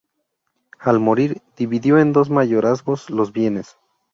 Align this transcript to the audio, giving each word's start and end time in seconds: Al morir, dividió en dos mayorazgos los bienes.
Al 0.79 0.99
morir, 0.99 1.43
dividió 1.55 1.99
en 1.99 2.11
dos 2.11 2.31
mayorazgos 2.31 3.11
los 3.11 3.31
bienes. 3.33 3.77